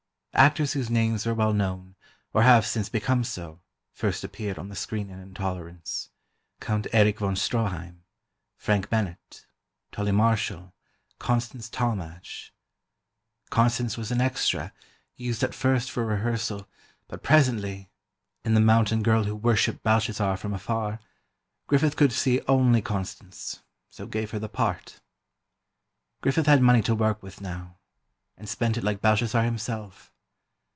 [0.33, 1.95] Actors whose names were well known,
[2.33, 3.59] or have since become so,
[3.91, 6.09] first appeared on the screen in "Intolerance":
[6.61, 8.05] Count Erich von Stroheim,
[8.55, 9.45] Frank Bennett,
[9.91, 10.73] Tully Marshall,
[11.19, 12.53] Constance Talmadge.
[13.49, 14.71] Constance was an extra,
[15.17, 16.65] used at first for rehearsal,
[17.09, 23.59] but presently—in the "Mountain Girl who worshipped Belshazzar from afar"—Griffith could see only Constance,
[23.89, 25.01] so gave her the part.
[26.21, 27.77] Griffith had money to work with, now,
[28.37, 30.07] and spent it like Belshazzar himself.